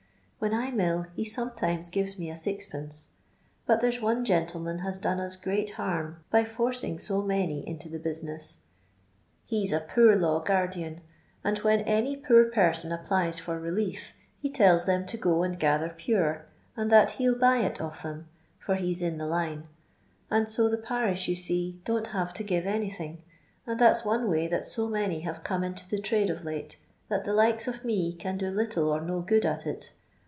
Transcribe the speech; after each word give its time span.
When 0.49 0.55
I 0.55 0.69
'm 0.69 0.79
ill, 0.79 1.03
he 1.13 1.23
sometimes 1.23 1.87
gives 1.91 2.17
me 2.17 2.31
a 2.31 2.35
sixpence; 2.35 3.09
but 3.67 3.79
there's 3.79 4.01
one 4.01 4.25
gentleman 4.25 4.81
mis 4.83 4.97
done 4.97 5.19
us 5.19 5.35
great 5.37 5.69
harm, 5.73 6.23
by 6.31 6.45
fordng 6.45 6.97
BO 7.07 7.21
many 7.21 7.59
into 7.69 7.89
the 7.89 7.99
business. 7.99 8.57
He 9.45 9.67
's 9.67 9.71
a 9.71 9.79
poor 9.81 10.15
law 10.15 10.39
guardian, 10.39 11.01
and 11.43 11.59
when 11.59 11.81
any 11.81 12.17
poor 12.17 12.45
person 12.45 12.91
applies 12.91 13.37
for 13.37 13.59
relief, 13.59 14.15
he 14.39 14.49
tells 14.49 14.85
them 14.85 15.05
to 15.05 15.15
go 15.17 15.43
and 15.43 15.59
gather 15.59 15.89
Pure, 15.89 16.47
md 16.75 16.89
that 16.89 17.11
hell 17.11 17.35
buy 17.35 17.57
it 17.57 17.79
of 17.79 18.01
them 18.01 18.27
(fbr 18.65 18.77
he's 18.77 19.03
in 19.03 19.19
the 19.19 19.27
line), 19.27 19.65
and 20.31 20.49
so 20.49 20.67
the 20.67 20.75
parish, 20.79 21.27
you 21.27 21.35
see, 21.35 21.79
don't 21.85 22.07
have 22.07 22.33
to 22.33 22.43
give 22.43 22.65
anything, 22.65 23.21
and 23.67 23.79
that 23.79 23.97
's 23.97 24.03
one 24.03 24.27
wav 24.27 24.49
that 24.49 24.65
so 24.65 24.89
many 24.89 25.19
nave 25.23 25.43
eome 25.43 25.63
into 25.63 25.87
the 25.87 25.99
trade 25.99 26.31
of 26.31 26.43
late, 26.43 26.77
that 27.09 27.25
the 27.25 27.33
likes 27.33 27.67
of 27.67 27.83
iBe 27.83 28.17
can 28.17 28.39
do 28.39 28.49
little 28.49 28.89
or 28.89 29.01
no 29.01 29.19
good 29.21 29.45
at 29.45 29.67
it. 29.67 29.93